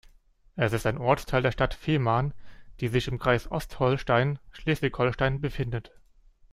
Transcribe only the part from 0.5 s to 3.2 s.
Es ist ein Ortsteil der Stadt Fehmarn, die sich im